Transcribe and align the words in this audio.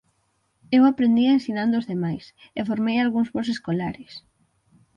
Eu 0.77 0.83
aprendía 0.85 1.35
ensinando 1.37 1.77
ós 1.79 1.89
demais, 1.93 2.25
e 2.59 2.61
formei 2.69 2.97
algúns 2.99 3.29
bos 3.35 3.47
escolares. 3.55 4.13